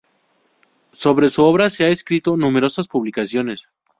[0.93, 3.67] Sobre su obra se han escrito numerosas publicaciones.